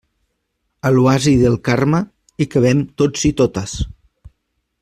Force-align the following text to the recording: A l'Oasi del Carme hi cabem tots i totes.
A 0.89 0.91
l'Oasi 0.95 1.33
del 1.43 1.59
Carme 1.69 2.01
hi 2.45 2.49
cabem 2.57 2.83
tots 3.03 3.29
i 3.33 3.35
totes. 3.43 3.81